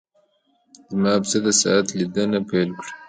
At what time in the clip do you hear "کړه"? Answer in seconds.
2.79-2.91